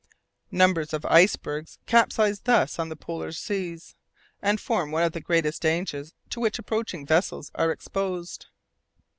[0.49, 3.93] Numbers of icebergs capsize thus on the polar seas,
[4.41, 8.47] and form one of the greatest dangers to which approaching vessels are exposed.